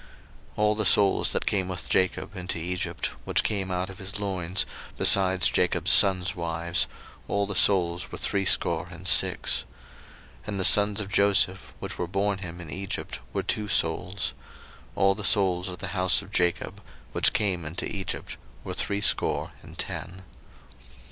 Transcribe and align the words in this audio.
01:046:026 0.01 0.09
All 0.63 0.73
the 0.73 0.85
souls 0.87 1.31
that 1.31 1.45
came 1.45 1.67
with 1.67 1.87
Jacob 1.87 2.35
into 2.35 2.57
Egypt, 2.57 3.11
which 3.23 3.43
came 3.43 3.69
out 3.69 3.87
of 3.87 3.99
his 3.99 4.19
loins, 4.19 4.65
besides 4.97 5.47
Jacob's 5.47 5.91
sons' 5.91 6.35
wives, 6.35 6.87
all 7.27 7.45
the 7.45 7.53
souls 7.53 8.11
were 8.11 8.17
threescore 8.17 8.87
and 8.89 9.07
six; 9.07 9.63
01:046:027 10.41 10.47
And 10.47 10.59
the 10.59 10.65
sons 10.65 10.99
of 11.01 11.09
Joseph, 11.11 11.73
which 11.77 11.99
were 11.99 12.07
born 12.07 12.39
him 12.39 12.59
in 12.59 12.71
Egypt, 12.71 13.19
were 13.31 13.43
two 13.43 13.67
souls: 13.67 14.33
all 14.95 15.13
the 15.13 15.23
souls 15.23 15.67
of 15.69 15.77
the 15.77 15.89
house 15.89 16.23
of 16.23 16.31
Jacob, 16.31 16.81
which 17.11 17.31
came 17.31 17.63
into 17.63 17.85
Egypt, 17.87 18.37
were 18.63 18.73
threescore 18.73 19.51
and 19.61 19.77
ten. 19.77 20.23